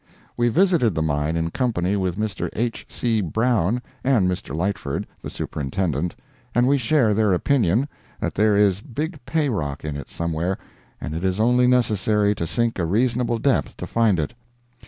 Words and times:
We 0.35 0.49
visited 0.49 0.95
the 0.95 1.03
mine 1.03 1.35
in 1.37 1.51
company 1.51 1.95
with 1.95 2.17
Mr. 2.17 2.49
H. 2.53 2.87
C. 2.89 3.21
Brown 3.21 3.83
and 4.03 4.27
Mr. 4.27 4.55
Lightford, 4.55 5.05
the 5.21 5.29
Superintendent, 5.29 6.15
and 6.55 6.67
we 6.67 6.79
share 6.79 7.13
their 7.13 7.33
opinion, 7.33 7.87
that 8.19 8.33
there 8.33 8.55
is 8.55 8.81
big 8.81 9.23
pay 9.27 9.47
rock 9.49 9.85
in 9.85 9.95
it 9.95 10.09
somewhere, 10.09 10.57
and 10.99 11.13
it 11.13 11.23
is 11.23 11.39
only 11.39 11.67
necessary 11.67 12.33
to 12.33 12.47
sink 12.47 12.79
a 12.79 12.85
reasonable 12.87 13.37
depth 13.37 13.77
to 13.77 13.85
find 13.85 14.19
it. 14.19 14.33